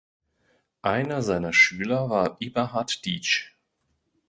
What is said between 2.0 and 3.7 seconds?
war Eberhardt Dietzsch.